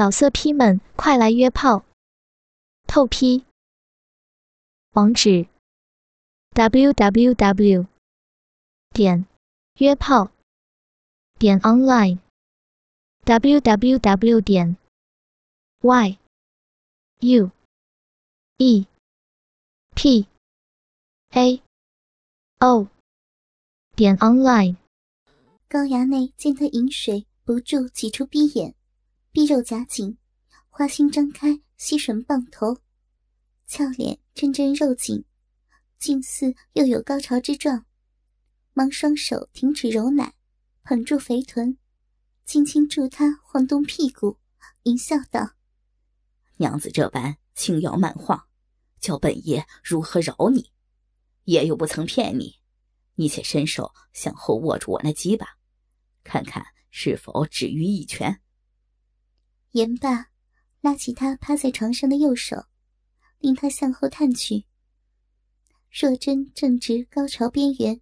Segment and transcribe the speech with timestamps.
[0.00, 1.84] 老色批们，快来约炮！
[2.86, 3.44] 透批。
[4.92, 5.46] 网址
[6.54, 7.86] ：w w w
[8.94, 9.26] 点
[9.74, 10.30] 约炮
[11.38, 12.18] 点 online
[13.24, 14.78] w w w 点
[15.82, 16.18] y
[17.18, 17.50] u
[18.56, 18.86] e
[19.94, 20.26] p
[21.32, 21.62] a
[22.60, 22.88] o
[23.94, 24.76] 点 online。
[25.68, 28.74] 高衙内见他饮水不住挤出逼眼。
[29.32, 30.18] 逼肉夹紧，
[30.70, 32.78] 花心张开，吸吮棒头，
[33.64, 35.24] 俏脸阵阵肉紧，
[36.00, 37.86] 近似又有高潮之状。
[38.72, 40.34] 忙双手停止揉奶，
[40.82, 41.78] 捧住肥臀，
[42.44, 44.38] 轻轻助他晃动屁股，
[44.82, 45.52] 淫笑道
[46.58, 48.48] ：“娘子这般轻摇慢晃，
[48.98, 50.72] 叫本爷如何饶你？
[51.44, 52.56] 爷又不曾骗你，
[53.14, 55.46] 你且伸手向后握住我那鸡巴，
[56.24, 58.40] 看看是否止于一拳。”
[59.72, 60.30] 言罢，
[60.80, 62.64] 拉起他趴在床上的右手，
[63.38, 64.64] 令他向后探去。
[65.90, 68.00] 若真正值高潮边缘，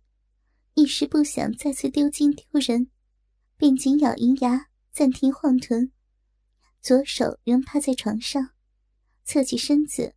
[0.72, 2.90] 一时不想再次丢金丢人，
[3.58, 5.92] 便紧咬银牙，暂停晃臀，
[6.80, 8.52] 左手仍趴在床上，
[9.24, 10.14] 侧起身子，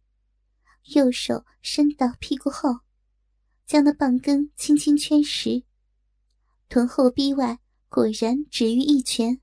[0.94, 2.80] 右手伸到屁股后，
[3.66, 5.64] 将那棒根轻轻圈实，
[6.70, 9.41] 臀后逼外果然止于一拳。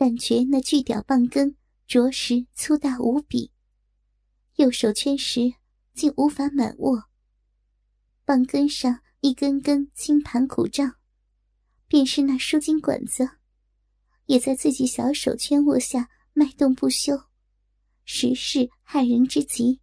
[0.00, 1.56] 感觉那巨屌棒根
[1.86, 3.52] 着实粗大无比，
[4.56, 5.52] 右手圈时
[5.92, 7.04] 竟无法满握。
[8.24, 10.94] 棒根上一根根金盘鼓胀，
[11.86, 13.28] 便是那输精管子，
[14.24, 17.24] 也在自己小手圈握下脉动不休，
[18.06, 19.82] 实是骇人之极。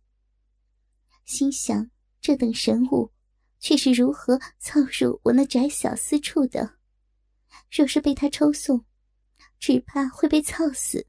[1.26, 3.12] 心想：这等神物，
[3.60, 6.80] 却是如何凑入我那窄小私处的？
[7.70, 8.84] 若是被他抽送，
[9.60, 11.08] 只怕会被操死。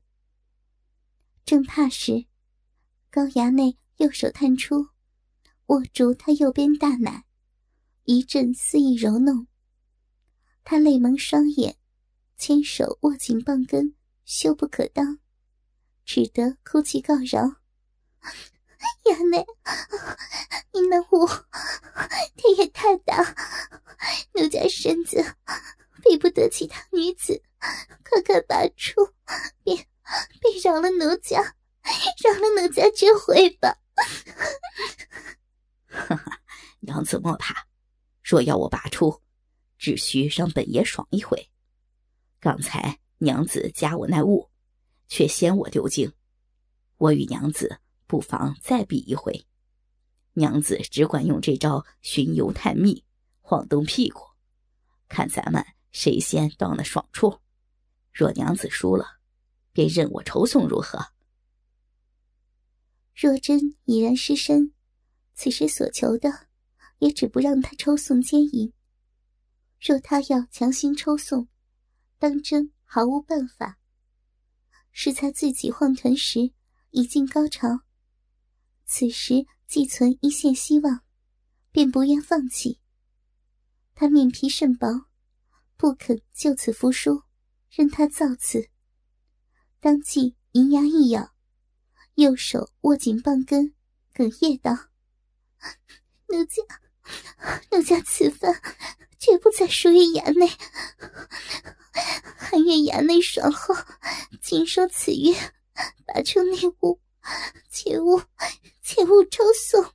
[1.44, 2.26] 正怕时，
[3.10, 4.88] 高衙内右手探出，
[5.66, 7.24] 握住他右边大奶，
[8.04, 9.46] 一阵肆意揉弄。
[10.64, 11.76] 他泪蒙双眼，
[12.36, 15.18] 牵手握紧棒根，羞不可当，
[16.04, 17.56] 只得哭泣告饶
[19.04, 19.46] ：“衙内，
[20.72, 21.26] 你那物
[22.36, 23.34] 天也太大，
[24.34, 25.24] 奴家身子
[26.02, 27.42] 比不得其他女子。”
[28.08, 29.04] 快快拔出！
[29.64, 31.42] 别别饶了奴家，
[32.22, 33.76] 饶了奴家这回吧！
[35.88, 36.40] 哈哈，
[36.78, 37.66] 娘子莫怕，
[38.22, 39.20] 若要我拔出，
[39.76, 41.50] 只需让本爷爽一回。
[42.38, 44.48] 刚才娘子夹我那物，
[45.08, 46.12] 却嫌我丢精，
[46.96, 49.44] 我与娘子不妨再比一回。
[50.34, 53.04] 娘子只管用这招寻油探秘，
[53.40, 54.22] 晃动屁股，
[55.08, 57.40] 看咱们谁先到那爽处。
[58.12, 59.18] 若娘子输了，
[59.72, 61.12] 便任我抽送，如何？
[63.14, 64.72] 若真已然失身，
[65.34, 66.48] 此时所求的，
[66.98, 68.72] 也只不让他抽送奸淫。
[69.80, 71.48] 若他要强行抽送，
[72.18, 73.78] 当真毫无办法。
[74.90, 76.52] 是在自己晃臀时
[76.90, 77.80] 已近高潮，
[78.84, 81.02] 此时既存一线希望，
[81.70, 82.80] 便不愿放弃。
[83.94, 85.06] 他面皮甚薄，
[85.78, 87.22] 不肯就此服输。
[87.70, 88.68] 任他造次，
[89.78, 91.34] 当即银牙一咬，
[92.14, 93.74] 右手握紧棒根，
[94.12, 94.72] 哽咽道
[96.28, 96.62] ：“奴家，
[97.70, 98.60] 奴家此番
[99.18, 100.48] 绝不再输于衙内，
[102.36, 103.74] 还愿衙内爽后
[104.42, 105.32] 尽收此约，
[106.04, 107.00] 拔出内物，
[107.70, 108.20] 切勿
[108.82, 109.92] 切勿抽送。”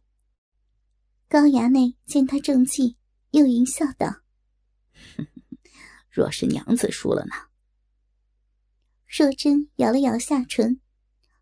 [1.28, 2.96] 高衙内见他正气，
[3.32, 4.22] 又淫笑道
[6.14, 7.34] ：“若是娘子输了呢？”
[9.10, 10.80] 若真咬了咬下唇，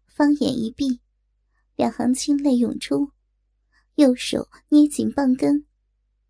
[0.08, 1.02] 方眼一闭，
[1.76, 3.12] 两行清泪涌出，
[3.96, 5.66] 右手捏紧棒根，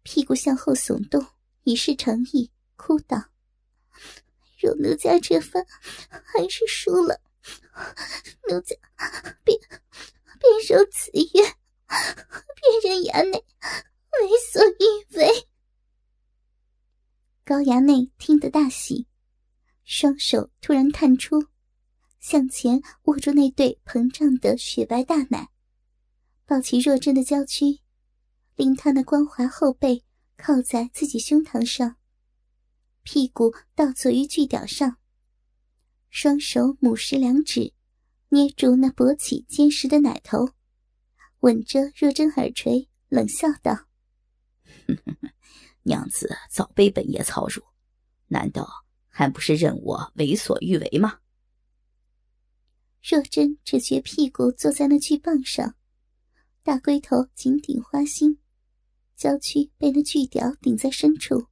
[0.01, 1.25] 屁股向后耸动，
[1.63, 3.29] 以示诚意，哭道
[4.59, 5.65] ：“若奴家这番
[6.09, 7.21] 还是输了，
[8.49, 8.75] 奴家
[9.43, 9.59] 便
[10.39, 11.43] 便受此约，
[11.87, 13.43] 便任衙内
[14.19, 15.47] 为所欲为。”
[17.51, 19.07] 高衙内听得大喜。
[19.83, 21.47] 双手突然探出，
[22.21, 25.49] 向前握住那对膨胀的雪白大奶，
[26.45, 27.81] 抱起若真的娇躯，
[28.55, 30.05] 令他那光滑后背
[30.37, 31.97] 靠在自己胸膛上，
[33.03, 34.95] 屁股倒坐于巨屌上，
[36.09, 37.73] 双手母食两指，
[38.29, 40.51] 捏住那勃起坚实的奶头，
[41.41, 43.87] 吻着若真耳垂，冷笑道
[45.83, 47.61] ：“娘子早被本爷操辱，
[48.27, 48.67] 难道？”
[49.13, 51.19] 还不是任我为所欲为吗？
[53.03, 55.75] 若真只觉屁股坐在那巨棒上，
[56.63, 58.39] 大龟头紧顶花心，
[59.17, 61.47] 娇躯被那巨屌顶在深处，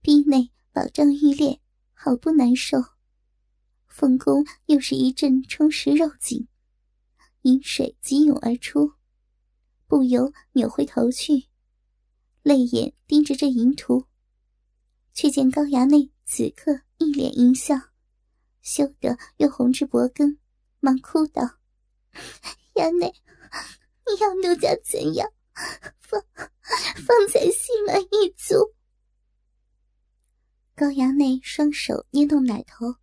[0.00, 1.60] 逼内饱胀欲裂，
[1.92, 2.78] 好不难受。
[3.88, 6.46] 凤宫又是一阵充实肉紧，
[7.42, 8.92] 饮水急涌而出，
[9.88, 11.48] 不由扭回头去，
[12.42, 14.06] 泪眼盯着这淫徒，
[15.12, 17.74] 却见高衙内此刻一脸淫笑，
[18.62, 20.38] 羞得又红至脖根，
[20.80, 21.58] 忙哭道
[22.74, 23.14] ：“衙内，
[24.06, 25.30] 你要奴家怎样？
[26.00, 28.74] 方方才心满意足。”
[30.74, 32.96] 高衙内双手捏动奶头。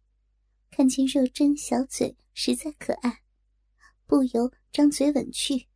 [0.69, 3.23] 看见若真小嘴实在可爱，
[4.05, 5.67] 不由张嘴吻去。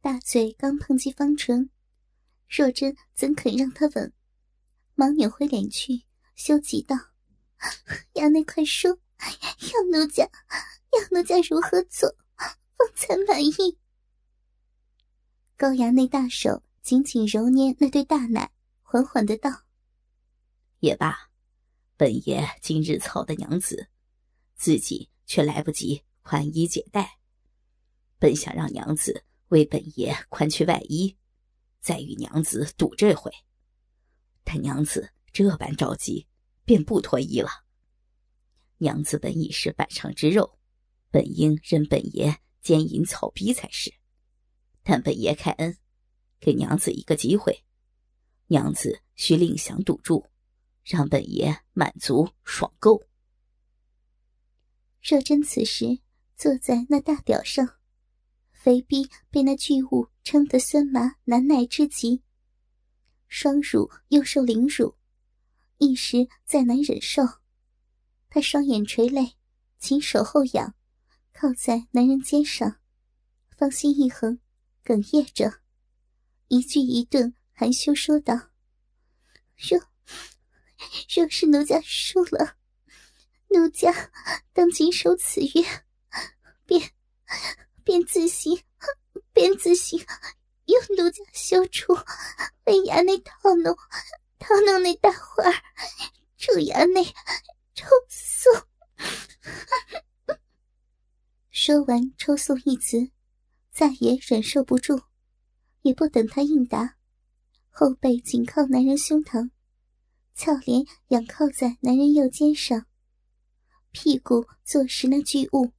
[0.00, 1.68] 大嘴刚碰击方唇，
[2.48, 4.12] 若真怎肯让他吻？
[4.94, 6.04] 忙扭回脸去，
[6.36, 6.94] 羞急道
[8.14, 13.50] ：“衙内快说，要奴家，要奴家如何做，方才满意？”
[15.56, 18.52] 高衙内大手紧紧揉捏那对大奶，
[18.82, 19.50] 缓缓的道
[20.78, 21.30] ：“也罢。”
[21.96, 23.88] 本爷今日操的娘子，
[24.56, 27.18] 自己却来不及宽衣解带。
[28.18, 31.16] 本想让娘子为本爷宽去外衣，
[31.84, 33.30] 再与娘子赌这回。
[34.42, 36.26] 但娘子这般着急，
[36.64, 37.50] 便不脱衣了。
[38.78, 40.58] 娘子本已是板上之肉，
[41.10, 43.92] 本应任本爷奸淫草逼才是。
[44.82, 45.76] 但本爷开恩，
[46.40, 47.64] 给娘子一个机会，
[48.46, 50.26] 娘子需另想赌注。
[50.82, 53.04] 让本爷满足爽够。
[55.00, 56.00] 若真此时
[56.36, 57.76] 坐在那大屌上，
[58.64, 62.22] 肥逼被那巨物撑得酸麻难耐之极，
[63.28, 64.96] 双乳又受凌辱，
[65.76, 67.22] 一时再难忍受。
[68.30, 69.34] 他双眼垂泪，
[69.76, 70.74] 紧手后仰，
[71.34, 72.80] 靠在男人肩上，
[73.54, 74.40] 芳心一横，
[74.82, 75.60] 哽咽着，
[76.48, 78.34] 一句一顿含羞说道
[79.60, 79.78] ：“若。”
[81.14, 82.56] 若是奴家输了，
[83.48, 83.92] 奴家
[84.54, 85.84] 当谨守此约，
[86.64, 86.80] 便
[87.84, 88.60] 便自行
[89.32, 90.04] 便自行
[90.66, 91.94] 用奴家修出
[92.64, 93.76] 为衙内套弄
[94.38, 95.52] 套弄那大花儿，
[96.36, 97.04] 助衙内
[97.74, 98.52] 抽送。
[101.50, 103.10] 说完“抽送”一词，
[103.70, 105.02] 再也忍受不住，
[105.82, 106.96] 也不等他应答，
[107.70, 109.50] 后背紧靠男人胸膛。
[110.34, 112.86] 俏脸仰靠在男人右肩上，
[113.92, 115.72] 屁股坐实那巨物，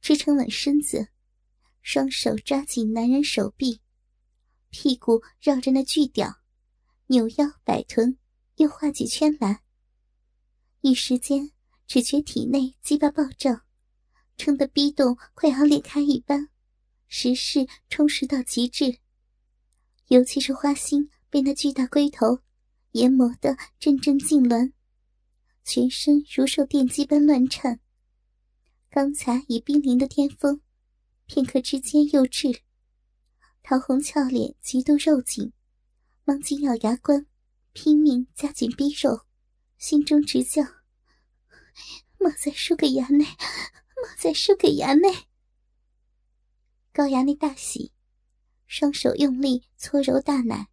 [0.00, 1.08] 支撑稳身子，
[1.88, 3.80] 双手抓紧男人手臂，
[4.70, 6.40] 屁股绕着那巨屌，
[7.06, 8.18] 扭腰摆臀，
[8.56, 9.62] 又画几圈来。
[10.80, 11.52] 一时间，
[11.86, 13.62] 只觉体内鸡巴暴胀，
[14.36, 16.48] 撑得逼洞快要裂开一般，
[17.06, 18.98] 实是充实到极致。
[20.08, 22.40] 尤其是花心被那巨大龟头。
[22.90, 24.72] 研磨的阵阵痉挛，
[25.62, 27.78] 全身如受电击般乱颤。
[28.90, 30.60] 刚才已濒临的巅峰，
[31.26, 32.62] 片刻之间又至。
[33.62, 35.52] 桃红俏脸极度肉紧，
[36.24, 37.26] 忙紧咬牙关，
[37.72, 39.26] 拼命加紧逼肉，
[39.76, 40.62] 心中直叫
[42.18, 45.26] ：“莫再输给衙内，莫再输给衙内！”
[46.94, 47.92] 高衙内大喜，
[48.66, 50.68] 双手用力搓揉大奶。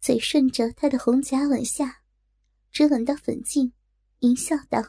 [0.00, 2.02] 嘴顺着他的红颊吻下，
[2.70, 3.72] 直吻到粉颈，
[4.20, 4.80] 淫笑道：“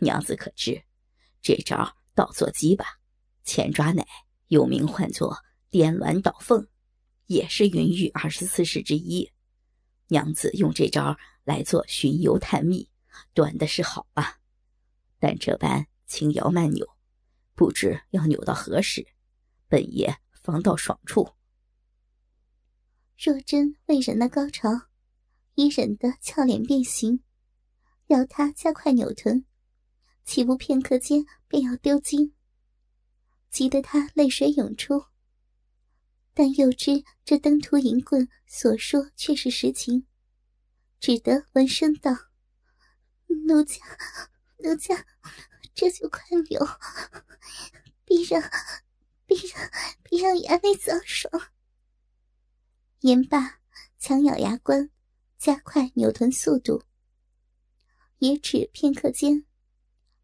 [0.00, 0.84] 娘子可知，
[1.40, 2.99] 这招倒做鸡吧，
[3.44, 4.06] 前抓奶，
[4.48, 5.38] 又名唤作
[5.70, 6.68] 颠鸾倒凤，
[7.26, 9.30] 也是云玉二十四式之一。
[10.08, 12.90] 娘子用这招来做巡游探秘，
[13.32, 14.40] 短的是好吧？
[15.18, 16.86] 但这般轻摇慢扭，
[17.54, 19.06] 不知要扭到何时，
[19.68, 21.30] 本爷方到爽处。”
[23.16, 24.68] 若真未忍那高潮，
[25.54, 27.22] 已忍得俏脸变形，
[28.06, 29.44] 要他加快扭臀，
[30.24, 32.34] 岂不片刻间便要丢精？
[33.50, 35.04] 急得他泪水涌出，
[36.32, 40.06] 但又知这登徒淫棍所说却是实情，
[41.00, 42.12] 只得闻声道
[43.46, 43.78] ：“奴家，
[44.58, 45.04] 奴家，
[45.74, 46.64] 这就快扭，
[48.04, 48.40] 必让，
[49.26, 49.70] 必让，
[50.04, 51.50] 必让衙内早爽。”
[53.00, 53.60] 言罢，
[53.98, 54.90] 强咬牙关，
[55.36, 56.84] 加快扭臀速度。
[58.18, 59.46] 也只片刻间，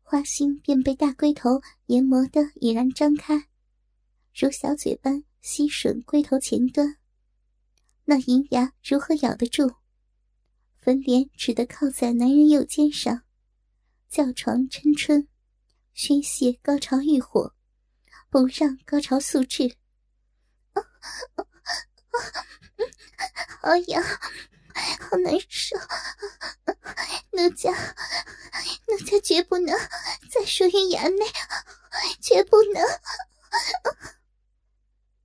[0.09, 3.49] 花心便被大龟头研磨得已然张开，
[4.33, 6.97] 如小嘴般吸吮龟头前端。
[8.05, 9.75] 那银牙如何咬得住？
[10.77, 13.23] 粉脸只得靠在男人右肩上，
[14.09, 15.27] 叫床嗔春，
[15.93, 17.57] 宣泄高潮欲火，
[18.31, 19.75] 不让高潮速至。
[23.61, 24.01] 好痒，
[25.01, 25.77] 好难受，
[27.33, 27.73] 奴家，
[28.97, 29.77] 奴家绝不能
[30.31, 31.27] 再输于衙内，
[32.23, 32.83] 绝不能。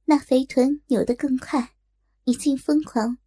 [0.03, 1.73] 那肥臀扭得更快，
[2.25, 3.17] 已经疯狂。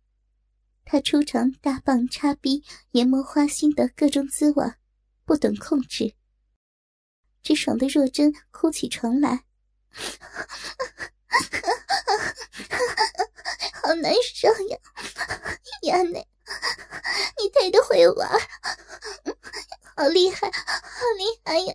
[0.85, 4.71] 他初尝大棒插逼研磨花心的各种滋味，
[5.25, 6.15] 不懂控制，
[7.43, 9.47] 只爽得若真哭起床来。
[13.83, 14.79] 好难受呀，
[15.85, 16.29] 衙内，
[17.39, 18.31] 你太的会玩，
[19.97, 21.75] 好厉害，好厉害呀！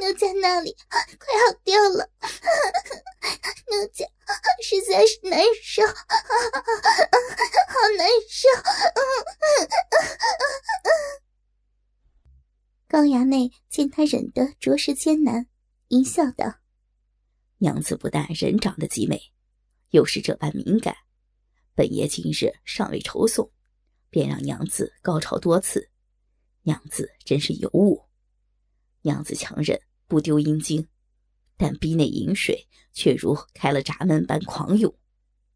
[0.00, 2.08] 奴家那里快要掉了，
[3.68, 4.06] 奴家
[4.62, 5.94] 实在是难受，好
[7.98, 8.48] 难受。
[12.88, 15.46] 高衙内见他忍得着实艰难，
[15.88, 16.54] 淫笑道
[17.58, 19.20] ：“娘子不但人长得极美。”
[19.90, 20.96] 又是这般敏感，
[21.74, 23.52] 本爷今日尚未筹送，
[24.08, 25.90] 便让娘子高潮多次，
[26.62, 28.04] 娘子真是尤物。
[29.02, 30.88] 娘子强忍不丢阴茎，
[31.56, 34.94] 但逼内饮水却如开了闸门般狂涌，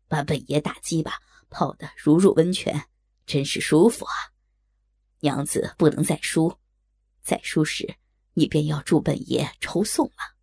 [0.09, 2.89] 把本爷打击吧泡得如入温泉，
[3.27, 4.15] 真是舒服啊！
[5.21, 6.57] 娘子不能再输，
[7.23, 7.97] 再输时
[8.35, 10.37] 你便要助本爷抽送了。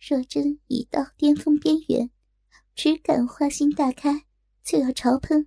[0.00, 2.10] 若真已到巅峰边缘。
[2.76, 4.26] 只感花心大开，
[4.64, 5.46] 就要朝喷，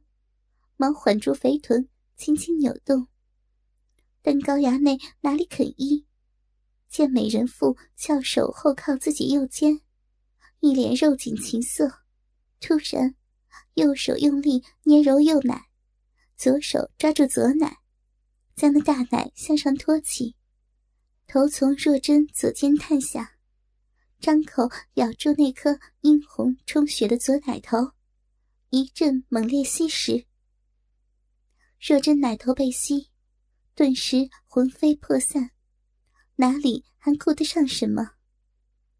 [0.77, 3.09] 忙缓住肥臀，轻轻扭动。
[4.29, 6.05] 但高衙内哪里肯依？
[6.89, 9.79] 见美人妇翘首后靠自己右肩，
[10.59, 11.89] 一脸肉紧情色，
[12.59, 13.15] 突然
[13.75, 15.69] 右手用力捏揉右奶，
[16.35, 17.77] 左手抓住左奶，
[18.53, 20.35] 将那大奶向上托起，
[21.25, 23.37] 头从若真左肩探下。
[24.19, 27.91] 张口咬住那颗殷红充血的左奶头，
[28.71, 30.25] 一阵猛烈吸食。
[31.79, 33.09] 若真奶头被吸，
[33.77, 35.51] 顿时魂飞魄散，
[36.37, 38.13] 哪里还顾得上什么？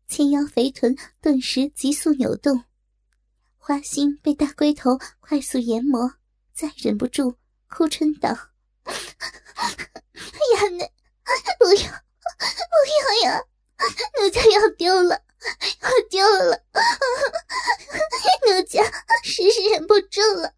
[0.08, 2.64] 纤腰肥臀顿时急速扭动，
[3.58, 6.14] 花心被大龟头快速研磨，
[6.54, 8.30] 再忍不住哭嗔道
[8.86, 10.86] ：“呀，那
[11.58, 13.42] 不要，不要呀！”
[14.22, 15.24] 奴家要丢了，
[15.82, 16.64] 要丢了！
[18.48, 18.84] 奴家
[19.24, 20.54] 实是忍不住了，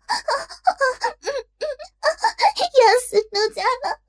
[2.60, 4.00] 要死奴家了！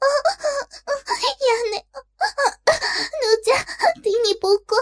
[1.41, 1.87] 衙内，
[3.23, 3.49] 奴家
[4.03, 4.79] 敌你不过，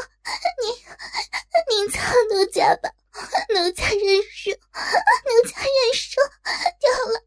[0.62, 2.90] 你您操奴家吧，
[3.54, 6.20] 奴家认输，奴家认输，
[6.80, 7.22] 丢了，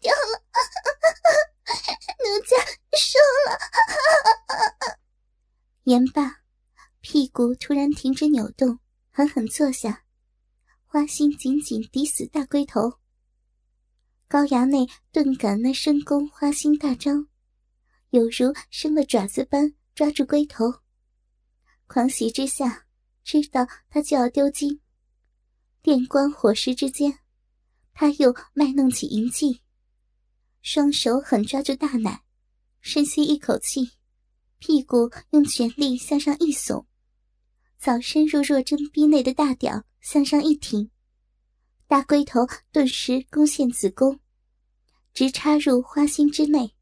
[0.00, 0.42] 丢了，
[2.18, 2.56] 奴家
[2.96, 3.58] 输了。
[5.84, 6.43] 言罢。
[7.34, 8.78] 屁股突然停止扭动，
[9.10, 10.04] 狠狠坐下，
[10.84, 13.00] 花心紧紧抵死大龟头。
[14.28, 17.26] 高衙内顿感那深宫花心大张，
[18.10, 20.74] 有如生了爪子般抓住龟头，
[21.88, 22.86] 狂喜之下，
[23.24, 24.80] 知道他就要丢金。
[25.82, 27.18] 电光火石之间，
[27.94, 29.60] 他又卖弄起淫技，
[30.62, 32.22] 双手狠抓住大奶，
[32.80, 33.90] 深吸一口气，
[34.60, 36.86] 屁股用全力向上一耸。
[37.84, 40.90] 早深入若真逼内的大屌向上一挺，
[41.86, 44.18] 大龟头顿时攻陷子宫，
[45.12, 46.74] 直插入花心之内。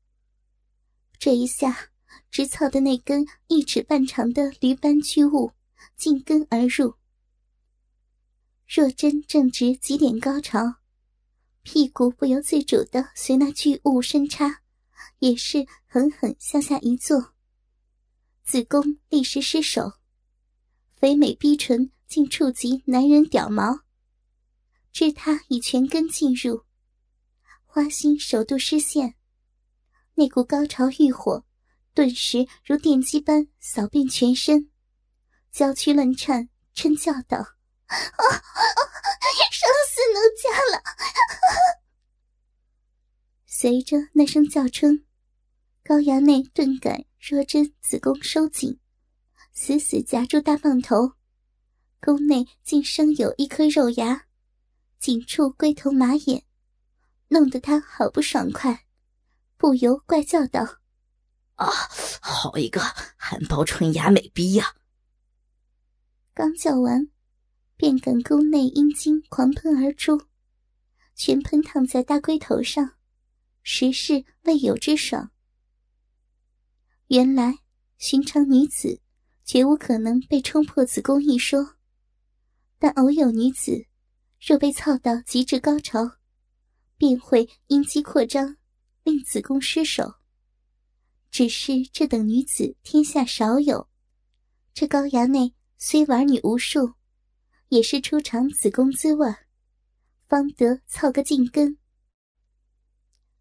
[1.19, 1.91] 这一下，
[2.31, 5.51] 直操的那根一尺半长的驴般巨物
[5.97, 6.95] 进根而入。
[8.69, 10.77] 若真正值极点高潮，
[11.63, 14.63] 屁股不由自主的随那巨物深插，
[15.19, 17.35] 也是狠狠向下一坐，
[18.45, 19.95] 子宫立时失守。
[21.03, 23.81] 肥美逼唇竟触及男人屌毛，
[24.93, 26.63] 知他已全根进入，
[27.67, 29.17] 花心首度失陷，
[30.15, 31.45] 那股高潮欲火
[31.93, 34.71] 顿时如电击般扫遍全身，
[35.51, 37.39] 娇躯乱颤，嗔叫道
[37.91, 37.99] ：“啊，
[39.51, 40.83] 伤死奴家了！”
[43.45, 45.05] 随着那声叫声，
[45.83, 48.79] 高衙内顿感若真子宫收紧。
[49.53, 51.13] 死死夹住大棒头，
[52.01, 54.27] 宫内竟生有一颗肉芽，
[54.99, 56.45] 紧触龟头马眼，
[57.29, 58.87] 弄得他好不爽快，
[59.59, 60.79] 不由怪叫道
[61.57, 61.69] ：“啊，
[62.21, 62.81] 好一个
[63.17, 64.75] 含苞春芽美逼呀！”
[66.33, 67.09] 刚叫完，
[67.77, 70.19] 便感宫内阴茎狂喷而出，
[71.15, 72.95] 全喷烫在大龟头上，
[73.63, 75.31] 实是未有之爽。
[77.09, 77.59] 原来
[77.99, 79.02] 寻常女子
[79.45, 81.77] 绝无可能被冲破子宫一说，
[82.79, 83.87] 但偶有女子
[84.41, 86.19] 若被操到极致高潮，
[86.97, 88.57] 便会阴肌扩张，
[89.03, 90.15] 令子宫失守。
[91.31, 93.89] 只是这等女子天下少有，
[94.75, 96.95] 这高衙内虽玩女无数，
[97.69, 99.35] 也是出尝子宫滋味，
[100.29, 101.79] 方得操个尽根。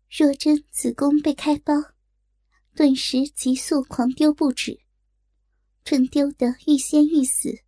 [0.10, 1.74] 若真子宫被开包，
[2.76, 4.80] 顿时急速狂丢不止，
[5.84, 7.64] 正丢得欲仙欲死，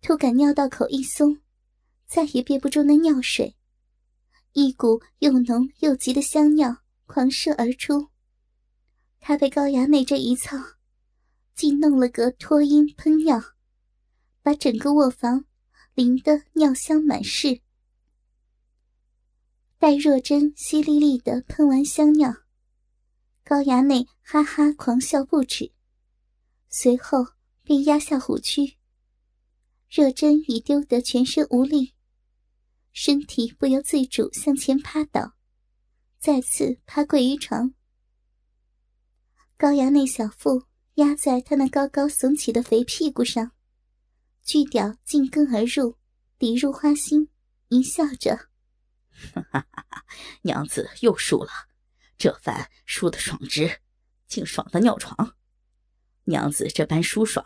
[0.00, 1.38] 突感尿道口一松，
[2.06, 3.56] 再也憋不住那尿水，
[4.52, 8.08] 一股又浓又急的香尿狂射而出。
[9.20, 10.56] 他被高衙内这一操，
[11.54, 13.42] 竟弄了个脱阴喷尿，
[14.42, 15.44] 把整个卧房
[15.94, 17.60] 淋得尿香满室。
[19.78, 22.32] 待若真淅沥沥的喷完香尿，
[23.42, 25.73] 高衙内哈哈狂笑不止，
[26.76, 27.24] 随后
[27.62, 28.78] 便压下虎躯。
[29.88, 31.94] 若真已丢得全身无力，
[32.90, 35.36] 身体不由自主向前趴倒，
[36.18, 37.72] 再次趴跪于床。
[39.56, 40.64] 高衙内小腹
[40.94, 43.52] 压在他那高高耸起的肥屁股上，
[44.42, 45.96] 巨屌进根而入，
[46.38, 47.28] 抵入花心，
[47.68, 48.48] 一笑着
[49.32, 49.64] ：“哈哈
[50.42, 51.52] 娘子又输了，
[52.18, 53.80] 这番输的爽直，
[54.26, 55.36] 竟爽的尿床。
[56.24, 57.44] 娘子这般舒爽，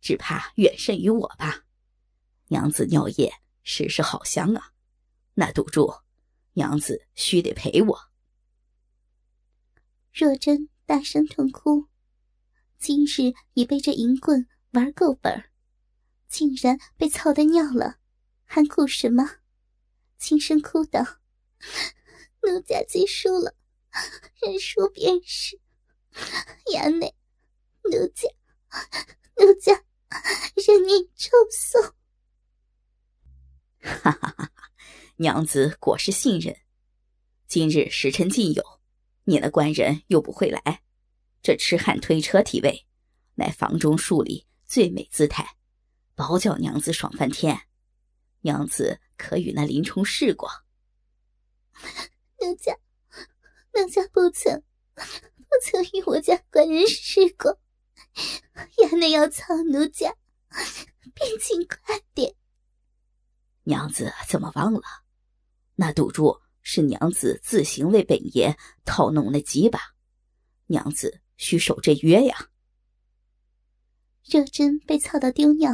[0.00, 1.64] 只怕远甚于我吧？
[2.48, 4.72] 娘子尿液实是好香啊，
[5.34, 5.92] 那赌注，
[6.52, 7.98] 娘子须得赔我。”
[10.12, 10.68] 若真。
[10.86, 11.86] 大声痛哭，
[12.76, 15.50] 今日已被这淫棍玩够本，
[16.28, 17.96] 竟然被操的尿了，
[18.44, 19.36] 还顾什么？
[20.18, 21.02] 轻声哭道
[22.44, 23.54] ：“奴家既输了，
[24.42, 25.58] 认输便是。
[26.74, 27.16] 衙内，
[27.84, 28.28] 奴家，
[29.38, 29.72] 奴家
[30.54, 31.82] 任你抽送。”
[33.80, 34.52] 哈哈哈！
[35.24, 36.54] 娘子果是信任，
[37.46, 38.62] 今日时辰尽有。
[39.22, 40.82] 你那官人又不会来，
[41.42, 42.86] 这痴汉推车体位，
[43.36, 45.56] 乃房中树里最美姿态，
[46.14, 47.58] 保叫娘子爽翻天。
[48.42, 50.50] 娘子可与那林冲试过？
[52.42, 52.76] 奴家，
[53.72, 54.62] 奴家不曾，
[54.94, 57.58] 不曾与我家官人试过。
[58.76, 60.14] 衙内要操奴家，
[61.14, 62.34] 便请快点。
[63.62, 64.82] 娘子怎么忘了？
[65.76, 66.40] 那赌注。
[66.66, 68.56] 是娘子自行为本爷
[68.86, 69.78] 套弄那几把，
[70.68, 72.48] 娘子需守这约呀。
[74.24, 75.70] 若真被操到丢尿，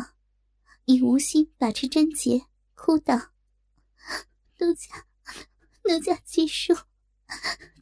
[0.86, 3.30] 已无心把持贞洁，哭道
[4.58, 5.06] ：“奴家，
[5.84, 6.74] 奴家既输，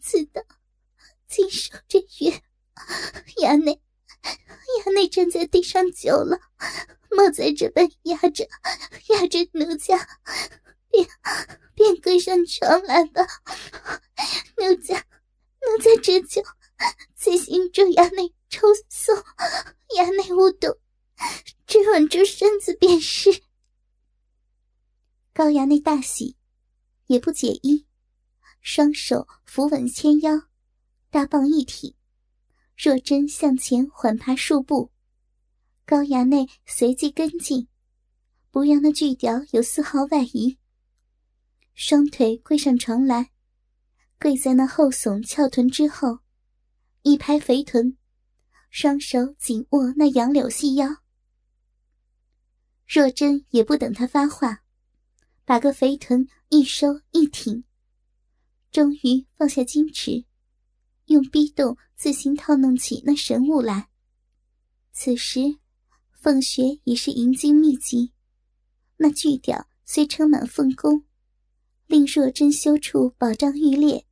[0.02, 0.44] 此等
[1.26, 2.42] 尽守这约。
[3.42, 3.80] 衙内，
[4.84, 6.38] 衙内站在地上久了，
[7.10, 8.46] 莫在这般压着，
[9.08, 10.06] 压着奴家。”
[10.90, 11.06] 便
[11.74, 13.22] 便跪上床来吧，
[14.56, 14.96] 奴家，
[15.60, 16.42] 奴家这就
[17.14, 19.14] 自行住衙内抽送，
[19.96, 20.76] 衙内无动，
[21.66, 23.42] 只稳住身子便是。
[25.32, 26.36] 高衙内大喜，
[27.06, 27.86] 也不解衣，
[28.60, 30.48] 双手扶稳纤腰，
[31.10, 31.94] 大棒一挺，
[32.76, 34.90] 若真向前缓爬数步，
[35.84, 37.68] 高衙内随即跟进，
[38.50, 40.58] 不让那巨屌有丝毫外移。
[41.80, 43.30] 双腿跪上床来，
[44.18, 46.18] 跪在那后耸翘臀之后，
[47.02, 47.96] 一拍肥臀，
[48.68, 50.88] 双手紧握那杨柳细腰。
[52.84, 54.64] 若真也不等他发话，
[55.44, 57.62] 把个肥臀一收一挺，
[58.72, 60.24] 终于放下矜持，
[61.04, 63.88] 用逼动自行套弄起那神物来。
[64.90, 65.60] 此时，
[66.10, 68.12] 凤穴已是银精密集，
[68.96, 71.04] 那巨屌虽撑满凤宫。
[71.88, 74.04] 令若真修处宝障欲裂，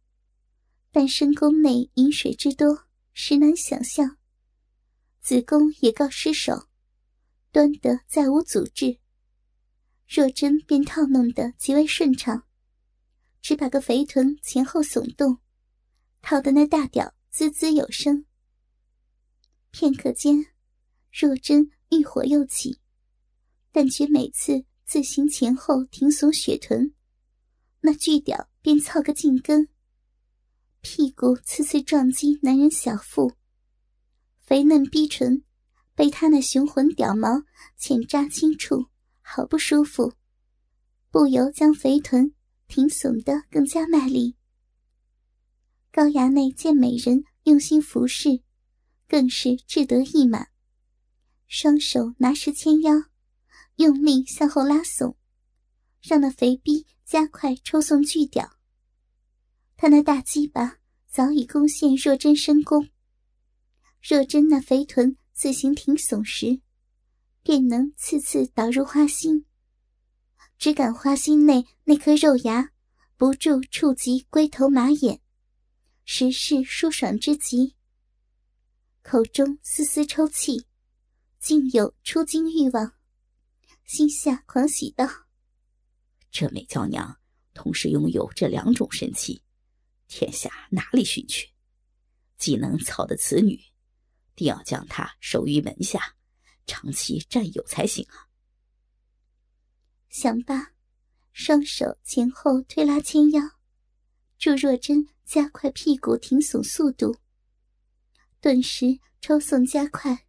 [0.91, 4.17] 但深宫内饮水之多，实难想象。
[5.21, 6.69] 子宫也告失守，
[7.53, 8.99] 端得再无阻滞。
[10.09, 12.45] 若真便套弄得极为顺畅，
[13.43, 15.37] 只把个肥臀前后耸动，
[16.23, 18.25] 套得那大屌滋滋有声。
[19.71, 20.47] 片刻间，
[21.13, 22.81] 若真欲火又起，
[23.71, 26.95] 但觉每次自行前后挺耸雪臀。
[27.87, 29.69] 那巨屌便操个尽根，
[30.81, 33.35] 屁股次次撞击男人小腹，
[34.41, 35.45] 肥嫩逼唇
[35.95, 37.45] 被他那雄浑屌毛
[37.77, 38.87] 浅扎清楚，
[39.21, 40.15] 好不舒服，
[41.13, 42.35] 不由将肥臀
[42.67, 44.35] 挺耸得更加卖力。
[45.93, 48.43] 高衙内见美人用心服侍，
[49.07, 50.49] 更是志得意满，
[51.47, 53.05] 双手拿实牵腰，
[53.77, 55.15] 用力向后拉耸，
[56.03, 58.59] 让那肥逼加快抽送巨屌。
[59.77, 62.89] 他那大鸡巴早已攻陷若真深宫，
[64.03, 66.61] 若真那肥臀自行挺耸时，
[67.43, 69.47] 便能次次导入花心，
[70.59, 72.73] 只感花心内那颗肉芽
[73.17, 75.21] 不住触及龟头马眼。
[76.05, 77.75] 实是舒爽之极，
[79.03, 80.67] 口中丝丝抽泣，
[81.39, 82.93] 竟有出惊欲望，
[83.85, 85.05] 心下狂喜道
[86.39, 87.19] ：“这美娇娘
[87.55, 89.43] 同时拥有这两种神器，
[90.07, 91.49] 天下哪里寻去？
[92.37, 93.59] 既能操的此女，
[94.35, 96.15] 定要将她收于门下，
[96.67, 98.29] 长期占有才行啊！”
[100.13, 100.73] 想罢，
[101.33, 103.41] 双手前后推拉牵腰，
[104.39, 105.09] 祝若真。
[105.25, 107.17] 加快屁股挺耸速度，
[108.41, 110.27] 顿时抽送加快，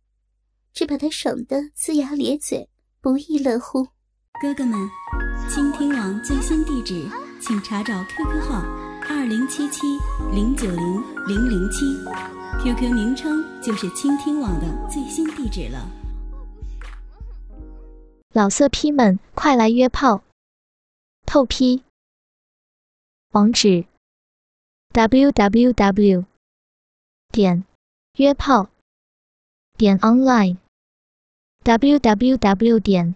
[0.73, 2.67] 只把她爽得龇牙咧嘴，
[3.01, 3.89] 不亦乐乎。
[4.39, 4.87] 哥哥们，
[5.49, 7.09] 倾听网最新地址，
[7.41, 8.61] 请查找 QQ 号
[9.09, 9.97] 二零七七
[10.31, 10.77] 零九零
[11.25, 11.97] 零零七
[12.61, 15.89] ，QQ 名称就是倾听网的最新地址了。
[18.31, 20.21] 老色批们，快来约炮！
[21.25, 21.81] 透批。
[23.31, 23.85] 网址。
[24.93, 26.25] w w w
[27.31, 27.63] 点
[28.17, 28.69] 约炮
[29.77, 30.57] 点 online
[31.63, 33.15] w w w 点